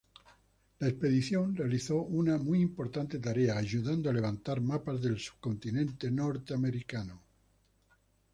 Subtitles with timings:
[0.79, 7.21] La expedición realizó una muy importante tarea ayudando a levantar mapas del subcontinente norteamericano.